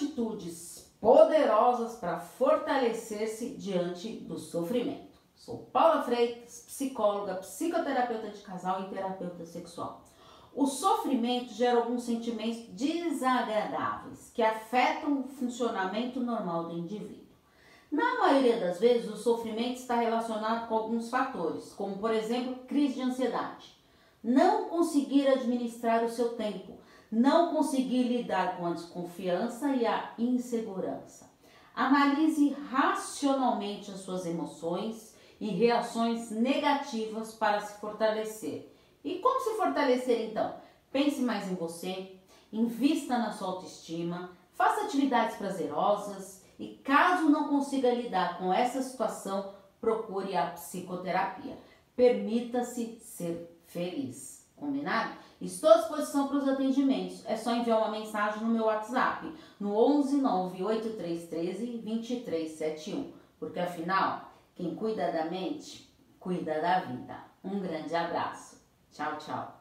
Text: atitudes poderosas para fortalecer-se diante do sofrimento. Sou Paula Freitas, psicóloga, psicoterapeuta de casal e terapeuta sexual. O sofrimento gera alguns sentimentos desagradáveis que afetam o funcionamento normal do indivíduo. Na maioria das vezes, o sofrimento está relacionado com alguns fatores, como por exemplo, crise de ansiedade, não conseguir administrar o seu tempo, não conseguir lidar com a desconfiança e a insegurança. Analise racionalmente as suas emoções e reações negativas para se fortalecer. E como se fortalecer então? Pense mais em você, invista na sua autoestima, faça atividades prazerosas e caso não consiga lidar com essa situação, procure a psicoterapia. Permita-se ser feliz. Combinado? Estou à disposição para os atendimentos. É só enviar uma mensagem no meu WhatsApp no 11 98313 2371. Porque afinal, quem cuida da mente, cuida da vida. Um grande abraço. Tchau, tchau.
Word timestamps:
atitudes 0.00 0.90
poderosas 0.98 1.96
para 1.96 2.18
fortalecer-se 2.18 3.50
diante 3.50 4.08
do 4.12 4.38
sofrimento. 4.38 5.20
Sou 5.34 5.68
Paula 5.72 6.02
Freitas, 6.02 6.64
psicóloga, 6.66 7.34
psicoterapeuta 7.36 8.28
de 8.28 8.40
casal 8.42 8.82
e 8.82 8.94
terapeuta 8.94 9.44
sexual. 9.44 10.04
O 10.54 10.66
sofrimento 10.66 11.52
gera 11.52 11.78
alguns 11.78 12.02
sentimentos 12.04 12.66
desagradáveis 12.70 14.30
que 14.34 14.42
afetam 14.42 15.20
o 15.20 15.28
funcionamento 15.28 16.20
normal 16.20 16.64
do 16.64 16.78
indivíduo. 16.78 17.28
Na 17.90 18.18
maioria 18.18 18.58
das 18.58 18.78
vezes, 18.78 19.10
o 19.10 19.16
sofrimento 19.16 19.80
está 19.80 19.96
relacionado 19.96 20.68
com 20.68 20.74
alguns 20.74 21.10
fatores, 21.10 21.72
como 21.72 21.98
por 21.98 22.12
exemplo, 22.12 22.64
crise 22.66 22.94
de 22.94 23.02
ansiedade, 23.02 23.76
não 24.22 24.68
conseguir 24.68 25.26
administrar 25.28 26.04
o 26.04 26.08
seu 26.08 26.30
tempo, 26.30 26.78
não 27.10 27.54
conseguir 27.54 28.04
lidar 28.04 28.56
com 28.56 28.66
a 28.66 28.72
desconfiança 28.72 29.74
e 29.74 29.86
a 29.86 30.12
insegurança. 30.18 31.30
Analise 31.74 32.50
racionalmente 32.70 33.90
as 33.90 34.00
suas 34.00 34.26
emoções 34.26 35.14
e 35.40 35.48
reações 35.48 36.30
negativas 36.30 37.34
para 37.34 37.60
se 37.60 37.80
fortalecer. 37.80 38.72
E 39.02 39.18
como 39.18 39.40
se 39.40 39.56
fortalecer 39.56 40.30
então? 40.30 40.54
Pense 40.92 41.20
mais 41.22 41.50
em 41.50 41.54
você, 41.54 42.16
invista 42.52 43.16
na 43.16 43.32
sua 43.32 43.48
autoestima, 43.48 44.36
faça 44.52 44.84
atividades 44.84 45.36
prazerosas 45.36 46.42
e 46.58 46.74
caso 46.84 47.30
não 47.30 47.48
consiga 47.48 47.94
lidar 47.94 48.38
com 48.38 48.52
essa 48.52 48.82
situação, 48.82 49.54
procure 49.80 50.36
a 50.36 50.50
psicoterapia. 50.50 51.56
Permita-se 51.96 52.98
ser 53.00 53.58
feliz. 53.66 54.39
Combinado? 54.60 55.14
Estou 55.40 55.70
à 55.70 55.78
disposição 55.78 56.28
para 56.28 56.36
os 56.36 56.48
atendimentos. 56.48 57.24
É 57.24 57.34
só 57.34 57.54
enviar 57.54 57.78
uma 57.78 57.90
mensagem 57.90 58.42
no 58.42 58.50
meu 58.50 58.64
WhatsApp 58.64 59.34
no 59.58 59.74
11 59.74 60.20
98313 60.20 61.78
2371. 61.78 63.12
Porque 63.38 63.58
afinal, 63.58 64.30
quem 64.54 64.74
cuida 64.74 65.10
da 65.10 65.24
mente, 65.24 65.90
cuida 66.20 66.60
da 66.60 66.80
vida. 66.80 67.16
Um 67.42 67.58
grande 67.58 67.94
abraço. 67.96 68.60
Tchau, 68.92 69.16
tchau. 69.16 69.59